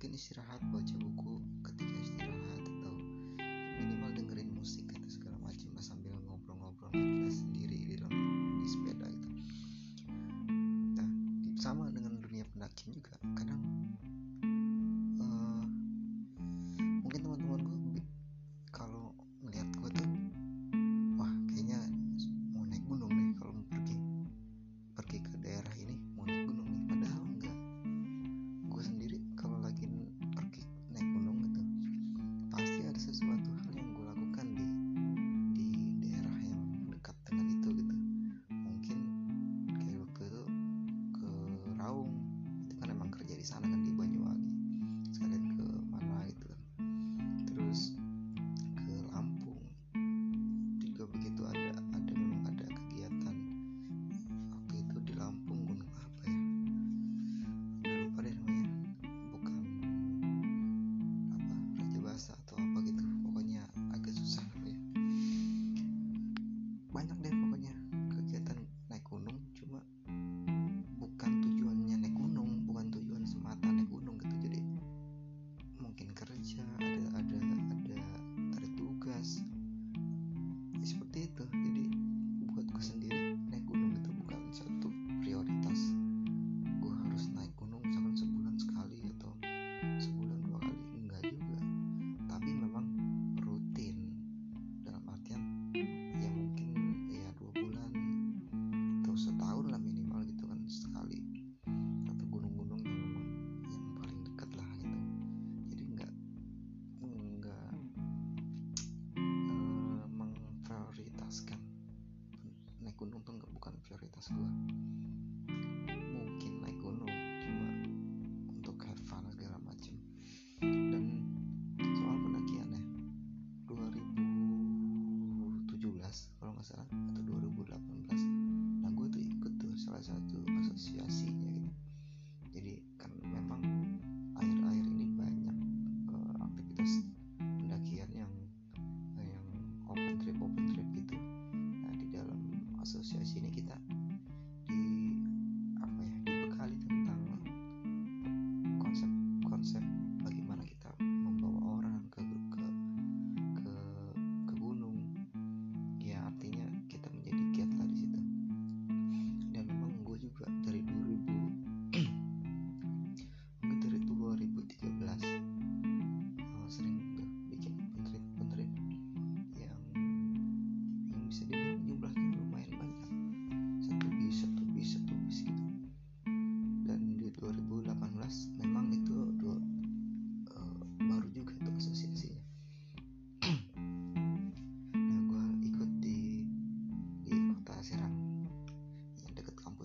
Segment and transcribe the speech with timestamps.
[0.00, 1.59] mungkin istirahat baca buku.
[43.40, 43.89] dari sana kan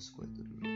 [0.05, 0.27] square
[0.61, 0.74] root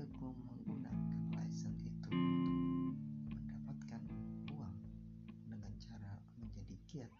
[0.00, 4.00] jika gue menggunakan license itu untuk mendapatkan
[4.48, 4.76] uang
[5.44, 7.12] dengan cara menjadi kiat.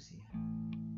[0.00, 0.89] sih ya.